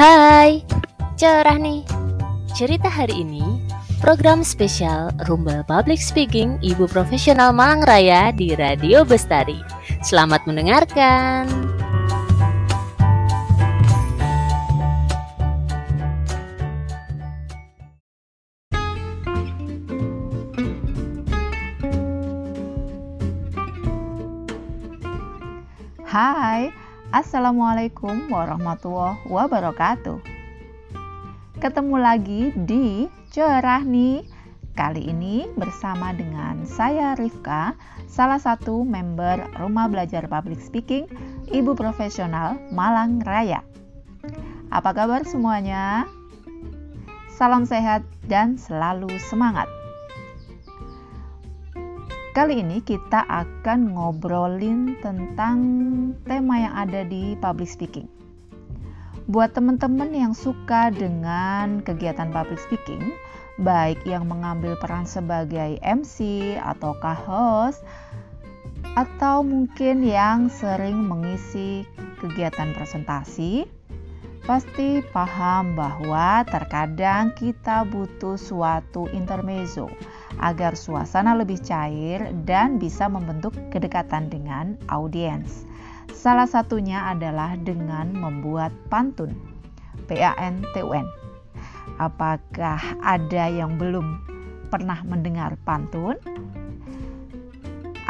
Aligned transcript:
Hai, 0.00 0.64
cerah 1.20 1.60
nih. 1.60 1.84
Cerita 2.56 2.88
hari 2.88 3.20
ini 3.20 3.60
program 4.00 4.40
spesial 4.40 5.12
Rumbel 5.28 5.60
Public 5.68 6.00
Speaking 6.00 6.56
Ibu 6.64 6.88
Profesional 6.88 7.52
Malang 7.52 7.84
Raya 7.84 8.32
di 8.32 8.56
Radio 8.56 9.04
Bestari. 9.04 9.60
Selamat 10.00 10.48
mendengarkan. 10.48 11.52
Hai, 26.08 26.72
Assalamualaikum 27.10 28.30
warahmatullahi 28.30 29.18
wabarakatuh. 29.26 30.22
Ketemu 31.58 31.96
lagi 31.98 32.54
di 32.54 33.10
Cerah 33.34 33.82
nih. 33.82 34.22
Kali 34.78 35.10
ini 35.10 35.50
bersama 35.58 36.14
dengan 36.14 36.62
saya 36.70 37.18
Rifka, 37.18 37.74
salah 38.06 38.38
satu 38.38 38.86
member 38.86 39.42
Rumah 39.58 39.90
Belajar 39.90 40.30
Public 40.30 40.62
Speaking 40.62 41.10
Ibu 41.50 41.74
Profesional 41.74 42.62
Malang 42.70 43.18
Raya. 43.26 43.66
Apa 44.70 44.94
kabar 44.94 45.26
semuanya? 45.26 46.06
Salam 47.34 47.66
sehat 47.66 48.06
dan 48.30 48.54
selalu 48.54 49.10
semangat. 49.18 49.66
Kali 52.30 52.62
ini 52.62 52.78
kita 52.78 53.26
akan 53.26 53.98
ngobrolin 53.98 54.94
tentang 55.02 55.58
tema 56.22 56.62
yang 56.62 56.74
ada 56.78 57.02
di 57.02 57.34
public 57.42 57.66
speaking. 57.66 58.06
Buat 59.26 59.58
teman-teman 59.58 60.14
yang 60.14 60.30
suka 60.30 60.94
dengan 60.94 61.82
kegiatan 61.82 62.30
public 62.30 62.62
speaking, 62.62 63.10
baik 63.58 63.98
yang 64.06 64.30
mengambil 64.30 64.78
peran 64.78 65.10
sebagai 65.10 65.82
MC 65.82 66.54
ataukah 66.62 67.18
host, 67.18 67.82
atau 68.94 69.42
mungkin 69.42 70.06
yang 70.06 70.46
sering 70.46 71.02
mengisi 71.10 71.82
kegiatan 72.22 72.70
presentasi, 72.78 73.66
pasti 74.50 74.98
paham 75.14 75.78
bahwa 75.78 76.42
terkadang 76.42 77.30
kita 77.38 77.86
butuh 77.86 78.34
suatu 78.34 79.06
intermezzo 79.14 79.86
agar 80.42 80.74
suasana 80.74 81.38
lebih 81.38 81.62
cair 81.62 82.34
dan 82.42 82.82
bisa 82.82 83.06
membentuk 83.06 83.54
kedekatan 83.70 84.26
dengan 84.26 84.74
audiens. 84.90 85.70
Salah 86.10 86.50
satunya 86.50 86.98
adalah 87.14 87.54
dengan 87.62 88.10
membuat 88.10 88.74
pantun. 88.90 89.38
P-A-N-T-U-N. 90.10 91.06
Apakah 92.02 92.82
ada 93.06 93.46
yang 93.46 93.78
belum 93.78 94.18
pernah 94.66 94.98
mendengar 95.06 95.54
pantun? 95.62 96.18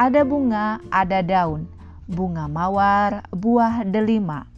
Ada 0.01 0.25
bunga, 0.25 0.81
ada 0.89 1.21
daun. 1.21 1.69
Bunga 2.09 2.49
mawar, 2.49 3.29
buah 3.29 3.85
delima. 3.85 4.50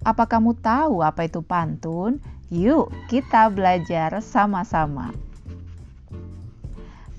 Apa 0.00 0.24
kamu 0.24 0.56
tahu 0.56 1.04
apa 1.04 1.28
itu 1.28 1.44
pantun? 1.44 2.24
Yuk, 2.48 2.88
kita 3.12 3.52
belajar 3.52 4.16
sama-sama. 4.24 5.12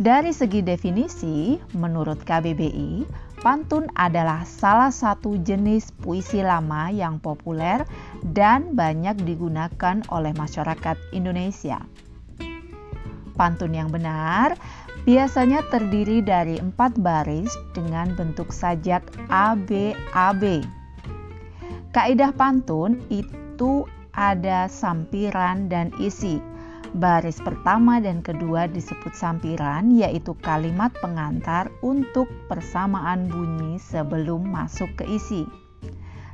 Dari 0.02 0.34
segi 0.34 0.66
definisi, 0.66 1.62
menurut 1.78 2.26
KBBI, 2.26 3.06
pantun 3.46 3.86
adalah 3.94 4.42
salah 4.50 4.90
satu 4.90 5.38
jenis 5.38 5.94
puisi 5.94 6.42
lama 6.42 6.90
yang 6.90 7.22
populer 7.22 7.86
dan 8.26 8.74
banyak 8.74 9.14
digunakan 9.30 10.02
oleh 10.09 10.34
masyarakat 10.34 10.98
Indonesia. 11.14 11.86
Pantun 13.38 13.78
yang 13.78 13.94
benar 13.94 14.58
biasanya 15.06 15.62
terdiri 15.69 16.25
dari 16.25 16.58
empat 16.58 16.98
baris 16.98 17.53
dengan 17.78 18.18
bentuk 18.18 18.50
sajak 18.50 19.06
ABAB. 19.30 20.81
Kaidah 21.91 22.31
pantun 22.31 23.03
itu 23.12 23.84
ada 24.16 24.72
sampiran 24.72 25.68
dan 25.68 25.91
isi 26.00 26.40
Baris 26.91 27.40
pertama 27.40 28.03
dan 28.03 28.19
kedua 28.19 28.68
disebut 28.68 29.16
sampiran, 29.16 29.96
yaitu 29.96 30.35
kalimat 30.44 30.91
pengantar 31.00 31.72
untuk 31.80 32.28
persamaan 32.51 33.31
bunyi 33.31 33.80
sebelum 33.80 34.51
masuk 34.51 34.91
ke 35.00 35.07
isi. 35.07 35.47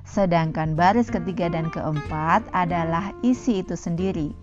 Sedangkan 0.01 0.73
baris 0.73 1.13
ketiga 1.13 1.45
dan 1.53 1.69
keempat 1.69 2.41
adalah 2.57 3.13
isi 3.21 3.61
itu 3.61 3.77
sendiri. 3.77 4.33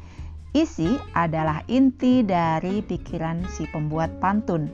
Isi 0.55 0.95
adalah 1.19 1.67
inti 1.67 2.23
dari 2.23 2.79
pikiran 2.79 3.43
si 3.51 3.67
pembuat 3.75 4.23
pantun. 4.23 4.71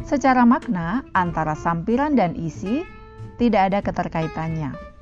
Secara 0.00 0.48
makna, 0.48 1.04
antara 1.12 1.52
sampiran 1.52 2.16
dan 2.16 2.32
isi 2.40 2.88
tidak 3.36 3.68
ada 3.68 3.78
keterkaitannya. 3.84 4.95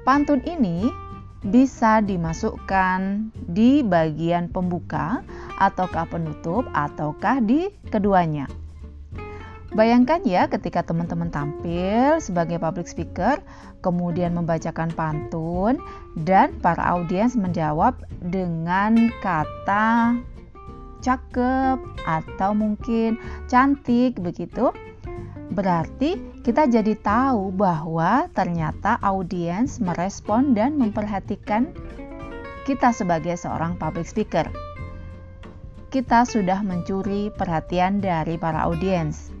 Pantun 0.00 0.40
ini 0.48 0.88
bisa 1.40 2.04
dimasukkan 2.04 3.32
di 3.48 3.80
bagian 3.80 4.48
pembuka 4.52 5.24
ataukah 5.56 6.08
penutup 6.08 6.68
ataukah 6.72 7.40
di 7.40 7.68
keduanya. 7.88 8.48
Bayangkan 9.70 10.18
ya 10.26 10.50
ketika 10.50 10.82
teman-teman 10.82 11.30
tampil 11.30 12.18
sebagai 12.18 12.58
public 12.58 12.90
speaker, 12.90 13.38
kemudian 13.86 14.34
membacakan 14.34 14.90
pantun 14.98 15.78
dan 16.18 16.50
para 16.58 16.82
audiens 16.90 17.38
menjawab 17.38 17.94
dengan 18.18 19.14
kata 19.22 20.18
cakep 21.00 21.78
atau 22.02 22.50
mungkin 22.52 23.14
cantik 23.46 24.18
begitu. 24.18 24.74
Berarti 25.50 26.14
kita 26.46 26.70
jadi 26.70 26.94
tahu 26.94 27.50
bahwa 27.50 28.30
ternyata 28.30 28.96
audiens 29.02 29.82
merespon 29.82 30.54
dan 30.54 30.78
memperhatikan 30.78 31.74
kita 32.62 32.94
sebagai 32.94 33.34
seorang 33.34 33.74
public 33.74 34.06
speaker. 34.06 34.46
Kita 35.90 36.22
sudah 36.22 36.62
mencuri 36.62 37.34
perhatian 37.34 37.98
dari 37.98 38.38
para 38.38 38.62
audiens. 38.70 39.34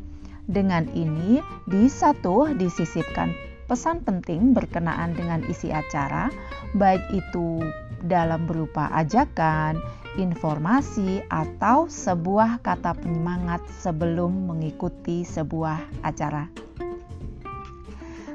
Dengan 0.50 0.90
ini 0.98 1.38
bisa 1.70 2.10
tuh 2.18 2.50
disisipkan 2.58 3.30
pesan 3.70 4.02
penting 4.02 4.50
berkenaan 4.50 5.14
dengan 5.14 5.46
isi 5.46 5.70
acara, 5.70 6.26
baik 6.74 7.06
itu 7.14 7.62
dalam 8.04 8.48
berupa 8.48 8.88
ajakan, 8.92 9.80
informasi, 10.18 11.22
atau 11.30 11.86
sebuah 11.86 12.62
kata 12.64 12.98
penyemangat 12.98 13.62
sebelum 13.80 14.50
mengikuti 14.50 15.22
sebuah 15.22 15.80
acara. 16.02 16.50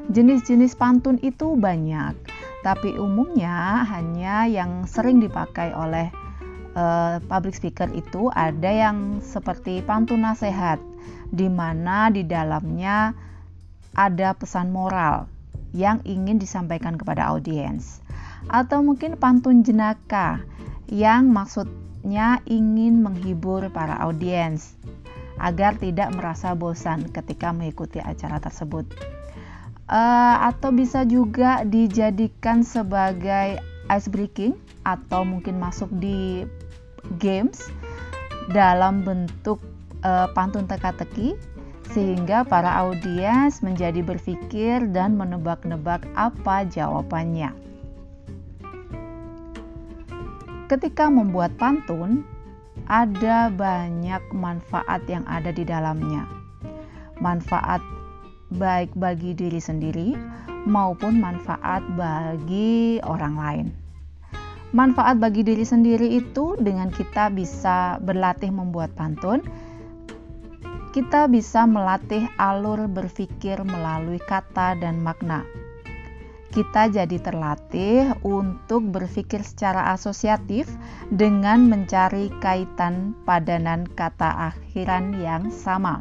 Jenis-jenis 0.06 0.78
pantun 0.78 1.18
itu 1.26 1.58
banyak, 1.58 2.14
tapi 2.62 2.94
umumnya 2.94 3.82
hanya 3.90 4.46
yang 4.46 4.86
sering 4.86 5.18
dipakai 5.18 5.74
oleh 5.74 6.14
uh, 6.78 7.18
public 7.26 7.58
speaker 7.58 7.90
itu 7.90 8.30
ada 8.34 8.70
yang 8.70 9.18
seperti 9.20 9.82
pantun 9.82 10.22
nasihat, 10.22 10.78
di 11.34 11.50
mana 11.50 12.14
di 12.14 12.22
dalamnya 12.22 13.18
ada 13.98 14.38
pesan 14.38 14.70
moral 14.70 15.26
yang 15.74 16.00
ingin 16.06 16.38
disampaikan 16.38 16.96
kepada 16.96 17.28
audiens, 17.34 18.00
atau 18.50 18.86
mungkin 18.86 19.18
pantun 19.18 19.66
jenaka 19.66 20.42
yang 20.90 21.34
maksudnya 21.34 22.42
ingin 22.46 23.02
menghibur 23.02 23.68
para 23.74 23.98
audiens 24.06 24.78
agar 25.42 25.76
tidak 25.76 26.16
merasa 26.16 26.56
bosan 26.56 27.12
ketika 27.12 27.52
mengikuti 27.52 28.00
acara 28.00 28.40
tersebut. 28.40 28.88
Uh, 29.86 30.50
atau 30.50 30.74
bisa 30.74 31.06
juga 31.06 31.62
dijadikan 31.62 32.66
sebagai 32.66 33.62
ice 33.94 34.10
breaking 34.10 34.58
atau 34.82 35.22
mungkin 35.22 35.62
masuk 35.62 35.90
di 36.02 36.46
games 37.22 37.70
dalam 38.50 39.06
bentuk 39.06 39.62
uh, 40.02 40.26
pantun 40.34 40.66
teka-teki 40.66 41.38
sehingga 41.94 42.42
para 42.42 42.82
audiens 42.82 43.62
menjadi 43.62 44.02
berpikir 44.02 44.90
dan 44.90 45.14
menebak-nebak 45.14 46.02
apa 46.18 46.66
jawabannya. 46.66 47.54
Ketika 50.66 51.14
membuat 51.14 51.54
pantun, 51.62 52.26
ada 52.90 53.54
banyak 53.54 54.34
manfaat 54.34 55.06
yang 55.06 55.22
ada 55.30 55.54
di 55.54 55.62
dalamnya. 55.62 56.26
Manfaat 57.22 57.86
baik 58.50 58.90
bagi 58.98 59.38
diri 59.38 59.62
sendiri 59.62 60.18
maupun 60.66 61.22
manfaat 61.22 61.86
bagi 61.94 62.98
orang 63.06 63.36
lain. 63.38 63.68
Manfaat 64.74 65.22
bagi 65.22 65.46
diri 65.46 65.62
sendiri 65.62 66.18
itu 66.18 66.58
dengan 66.58 66.90
kita 66.90 67.30
bisa 67.30 68.02
berlatih 68.02 68.50
membuat 68.50 68.90
pantun, 68.98 69.46
kita 70.98 71.30
bisa 71.30 71.70
melatih 71.70 72.26
alur 72.42 72.90
berpikir 72.90 73.62
melalui 73.62 74.18
kata 74.18 74.74
dan 74.82 74.98
makna 74.98 75.46
kita 76.56 76.88
jadi 76.88 77.20
terlatih 77.20 78.16
untuk 78.24 78.88
berpikir 78.88 79.44
secara 79.44 79.92
asosiatif 79.92 80.72
dengan 81.12 81.68
mencari 81.68 82.32
kaitan 82.40 83.12
padanan 83.28 83.84
kata 83.84 84.56
akhiran 84.56 85.20
yang 85.20 85.52
sama. 85.52 86.00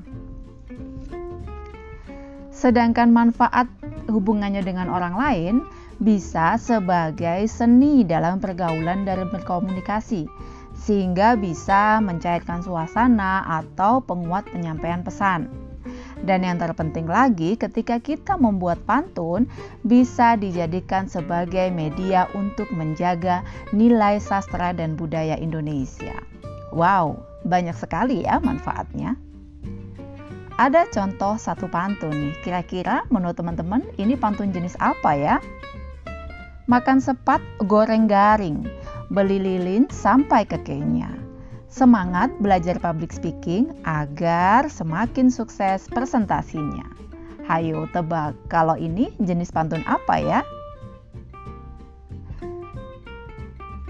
Sedangkan 2.54 3.10
manfaat 3.10 3.66
hubungannya 4.06 4.62
dengan 4.62 4.94
orang 4.94 5.18
lain 5.18 5.54
bisa 5.98 6.54
sebagai 6.54 7.50
seni 7.50 8.06
dalam 8.06 8.38
pergaulan 8.38 9.02
dan 9.02 9.26
berkomunikasi, 9.26 10.30
sehingga 10.78 11.34
bisa 11.34 11.98
mencairkan 11.98 12.62
suasana 12.62 13.42
atau 13.42 13.98
penguat 14.06 14.46
penyampaian 14.54 15.02
pesan. 15.02 15.63
Dan 16.24 16.40
yang 16.40 16.56
terpenting 16.56 17.04
lagi, 17.04 17.52
ketika 17.52 18.00
kita 18.00 18.40
membuat 18.40 18.80
pantun, 18.88 19.44
bisa 19.84 20.40
dijadikan 20.40 21.04
sebagai 21.04 21.68
media 21.68 22.32
untuk 22.32 22.72
menjaga 22.72 23.44
nilai 23.76 24.16
sastra 24.16 24.72
dan 24.72 24.96
budaya 24.96 25.36
Indonesia. 25.36 26.16
Wow, 26.72 27.20
banyak 27.44 27.76
sekali 27.76 28.24
ya 28.24 28.40
manfaatnya. 28.40 29.20
Ada 30.56 30.88
contoh 30.88 31.36
satu 31.36 31.68
pantun 31.68 32.14
nih. 32.14 32.34
Kira-kira 32.40 33.04
menurut 33.12 33.36
teman-teman 33.36 33.84
ini 34.00 34.16
pantun 34.16 34.48
jenis 34.48 34.80
apa 34.80 35.12
ya? 35.12 35.36
Makan 36.64 37.04
sepat, 37.04 37.44
goreng 37.68 38.08
garing, 38.08 38.64
beli 39.12 39.36
lilin 39.36 39.84
sampai 39.92 40.48
ke 40.48 40.56
Kenya 40.64 41.23
semangat 41.74 42.30
belajar 42.38 42.78
public 42.78 43.10
speaking 43.10 43.74
agar 43.82 44.70
semakin 44.70 45.26
sukses 45.26 45.90
presentasinya. 45.90 46.86
Hayo 47.50 47.90
tebak, 47.90 48.38
kalau 48.46 48.78
ini 48.78 49.10
jenis 49.18 49.50
pantun 49.50 49.82
apa 49.82 50.22
ya? 50.22 50.40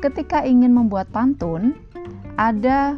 Ketika 0.00 0.48
ingin 0.48 0.72
membuat 0.72 1.12
pantun, 1.12 1.76
ada 2.40 2.96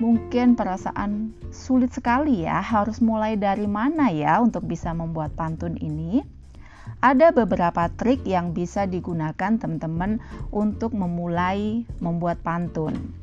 mungkin 0.00 0.56
perasaan 0.56 1.36
sulit 1.52 1.92
sekali 1.92 2.48
ya, 2.48 2.64
harus 2.64 3.04
mulai 3.04 3.36
dari 3.36 3.68
mana 3.68 4.08
ya 4.08 4.40
untuk 4.40 4.64
bisa 4.64 4.96
membuat 4.96 5.36
pantun 5.36 5.76
ini? 5.76 6.24
Ada 7.04 7.36
beberapa 7.36 7.92
trik 8.00 8.24
yang 8.24 8.56
bisa 8.56 8.88
digunakan 8.88 9.60
teman-teman 9.60 10.24
untuk 10.48 10.96
memulai 10.96 11.84
membuat 12.00 12.40
pantun. 12.40 13.19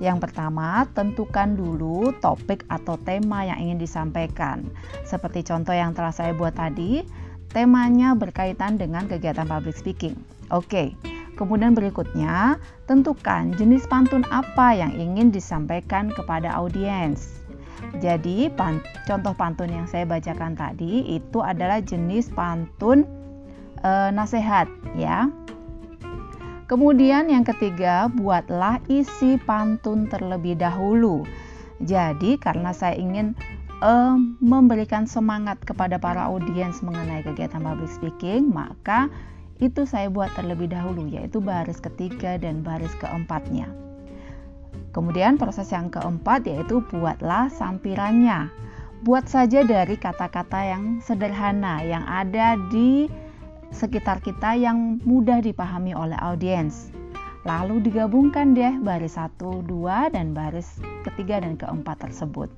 Yang 0.00 0.26
pertama, 0.26 0.88
tentukan 0.96 1.54
dulu 1.54 2.16
topik 2.24 2.64
atau 2.72 2.96
tema 2.96 3.44
yang 3.44 3.60
ingin 3.60 3.78
disampaikan. 3.78 4.64
Seperti 5.04 5.44
contoh 5.44 5.76
yang 5.76 5.92
telah 5.92 6.10
saya 6.10 6.32
buat 6.32 6.56
tadi, 6.56 7.04
temanya 7.52 8.16
berkaitan 8.16 8.80
dengan 8.80 9.04
kegiatan 9.04 9.44
public 9.44 9.76
speaking. 9.76 10.16
Oke, 10.48 10.96
kemudian 11.36 11.76
berikutnya, 11.76 12.56
tentukan 12.88 13.52
jenis 13.60 13.84
pantun 13.86 14.24
apa 14.32 14.72
yang 14.72 14.96
ingin 14.96 15.28
disampaikan 15.28 16.08
kepada 16.08 16.48
audiens. 16.56 17.44
Jadi, 18.00 18.48
pan 18.52 18.80
contoh 19.04 19.36
pantun 19.36 19.68
yang 19.68 19.84
saya 19.88 20.08
bacakan 20.08 20.56
tadi 20.56 21.16
itu 21.16 21.40
adalah 21.44 21.80
jenis 21.80 22.32
pantun 22.32 23.04
e, 23.80 23.90
nasihat 24.12 24.68
ya. 24.96 25.28
Kemudian 26.70 27.26
yang 27.26 27.42
ketiga, 27.42 28.06
buatlah 28.06 28.78
isi 28.86 29.42
pantun 29.42 30.06
terlebih 30.06 30.54
dahulu. 30.54 31.26
Jadi 31.82 32.38
karena 32.38 32.70
saya 32.70 32.94
ingin 32.94 33.34
uh, 33.82 34.14
memberikan 34.38 35.02
semangat 35.02 35.58
kepada 35.66 35.98
para 35.98 36.30
audiens 36.30 36.78
mengenai 36.78 37.26
kegiatan 37.26 37.58
public 37.58 37.90
speaking, 37.90 38.54
maka 38.54 39.10
itu 39.58 39.82
saya 39.82 40.06
buat 40.14 40.30
terlebih 40.38 40.70
dahulu 40.70 41.10
yaitu 41.10 41.42
baris 41.42 41.82
ketiga 41.82 42.38
dan 42.38 42.62
baris 42.62 42.94
keempatnya. 43.02 43.66
Kemudian 44.94 45.42
proses 45.42 45.74
yang 45.74 45.90
keempat 45.90 46.46
yaitu 46.46 46.86
buatlah 46.86 47.50
sampirannya. 47.50 48.46
Buat 49.02 49.26
saja 49.26 49.66
dari 49.66 49.98
kata-kata 49.98 50.70
yang 50.70 51.02
sederhana 51.02 51.82
yang 51.82 52.06
ada 52.06 52.54
di 52.70 53.10
sekitar 53.70 54.20
kita 54.20 54.58
yang 54.58 54.98
mudah 55.06 55.40
dipahami 55.40 55.94
oleh 55.94 56.18
audiens. 56.18 56.90
Lalu 57.48 57.80
digabungkan 57.80 58.52
deh 58.52 58.76
baris 58.84 59.16
1, 59.16 59.40
2, 59.40 60.12
dan 60.12 60.36
baris 60.36 60.76
ketiga 61.08 61.40
dan 61.40 61.56
keempat 61.56 62.04
tersebut. 62.04 62.52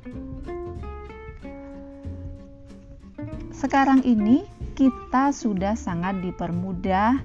Sekarang 3.54 4.02
ini 4.02 4.42
kita 4.74 5.30
sudah 5.30 5.78
sangat 5.78 6.18
dipermudah 6.18 7.22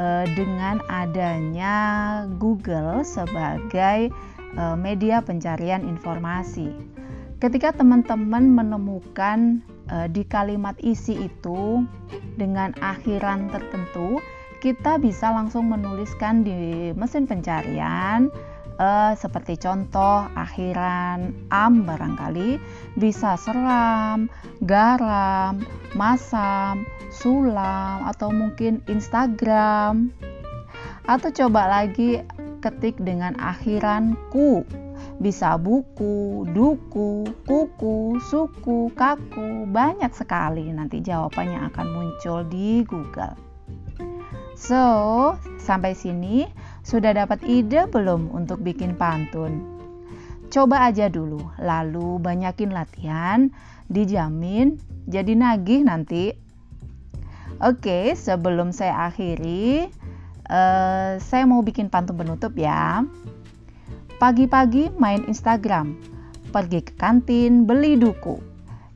eh, 0.00 0.26
dengan 0.32 0.80
adanya 0.88 1.76
Google 2.40 3.04
sebagai 3.04 4.08
eh, 4.56 4.76
media 4.80 5.20
pencarian 5.20 5.84
informasi. 5.84 6.72
Ketika 7.36 7.76
teman-teman 7.76 8.48
menemukan 8.48 9.60
uh, 9.90 10.08
di 10.08 10.24
kalimat 10.24 10.76
isi 10.80 11.28
itu 11.28 11.84
dengan 12.36 12.72
akhiran 12.80 13.48
tertentu, 13.52 14.20
kita 14.64 14.96
bisa 14.96 15.28
langsung 15.28 15.68
menuliskan 15.68 16.40
di 16.40 16.92
mesin 16.96 17.28
pencarian 17.28 18.32
uh, 18.80 19.12
seperti 19.12 19.60
contoh 19.60 20.24
akhiran 20.34 21.36
am 21.52 21.84
barangkali 21.84 22.56
bisa 22.96 23.36
seram, 23.36 24.32
garam, 24.64 25.60
masam, 25.92 26.88
sulam 27.12 28.08
atau 28.08 28.32
mungkin 28.32 28.80
Instagram. 28.88 30.10
Atau 31.04 31.28
coba 31.36 31.68
lagi 31.68 32.24
ketik 32.64 32.96
dengan 32.96 33.36
akhiran 33.36 34.16
ku 34.32 34.64
bisa 35.22 35.54
buku, 35.60 36.42
duku, 36.50 37.22
kuku, 37.46 38.18
suku, 38.18 38.90
kaku, 38.98 39.68
banyak 39.70 40.10
sekali 40.10 40.70
nanti 40.74 40.98
jawabannya 40.98 41.70
akan 41.70 41.86
muncul 41.94 42.42
di 42.50 42.82
Google. 42.82 43.38
So, 44.54 45.34
sampai 45.58 45.98
sini 45.98 46.46
sudah 46.86 47.14
dapat 47.14 47.42
ide 47.42 47.90
belum 47.90 48.30
untuk 48.30 48.62
bikin 48.62 48.94
pantun? 48.94 49.66
Coba 50.50 50.86
aja 50.86 51.10
dulu, 51.10 51.42
lalu 51.58 52.22
banyakin 52.22 52.70
latihan, 52.70 53.50
dijamin 53.90 54.78
jadi 55.10 55.34
nagih 55.34 55.82
nanti. 55.82 56.30
Oke, 57.58 58.14
sebelum 58.14 58.70
saya 58.70 59.10
akhiri, 59.10 59.90
uh, 60.50 61.18
saya 61.18 61.44
mau 61.46 61.62
bikin 61.62 61.90
pantun 61.90 62.18
penutup 62.18 62.54
ya. 62.54 63.02
Pagi-pagi 64.14 64.94
main 64.94 65.26
Instagram, 65.26 65.98
pergi 66.54 66.86
ke 66.86 66.94
kantin 66.94 67.66
beli 67.66 67.98
duku. 67.98 68.38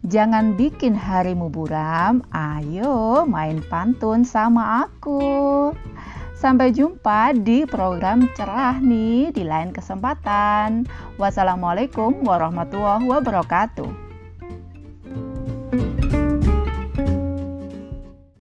Jangan 0.06 0.54
bikin 0.54 0.94
harimu 0.94 1.50
buram, 1.50 2.22
ayo 2.30 3.26
main 3.26 3.58
pantun 3.66 4.22
sama 4.22 4.86
aku. 4.86 5.74
Sampai 6.38 6.70
jumpa 6.70 7.34
di 7.34 7.66
program 7.66 8.30
cerah 8.38 8.78
nih 8.78 9.34
di 9.34 9.42
lain 9.42 9.74
kesempatan. 9.74 10.86
Wassalamualaikum 11.18 12.22
warahmatullahi 12.22 13.10
wabarakatuh. 13.10 14.07